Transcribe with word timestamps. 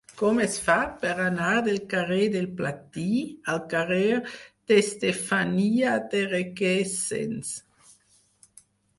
Com 0.19 0.39
es 0.43 0.53
fa 0.67 0.75
per 1.01 1.09
anar 1.23 1.49
del 1.65 1.75
carrer 1.91 2.23
del 2.35 2.47
Platí 2.61 3.09
al 3.53 3.59
carrer 3.73 4.15
d'Estefania 4.71 5.91
de 6.15 6.23
Requesens? 6.31 7.53